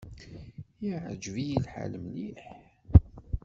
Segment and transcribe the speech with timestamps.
[0.89, 2.43] Iɛǧeb-iyi lḥal mliḥ.